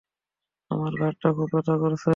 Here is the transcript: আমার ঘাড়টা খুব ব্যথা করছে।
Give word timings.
আমার 0.71 0.91
ঘাড়টা 0.99 1.27
খুব 1.37 1.47
ব্যথা 1.53 1.75
করছে। 1.77 2.09